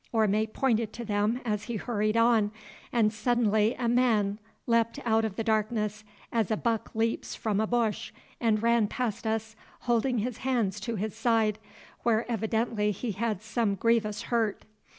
[0.11, 2.51] Orme pointed to them as he hurried on,
[2.91, 7.67] and suddenly a man leapt out of the darkness as a buck leaps from a
[7.67, 11.59] bush, and ran past us, holding his hands to his side,
[12.01, 14.65] where evidently he had some grievous hurt.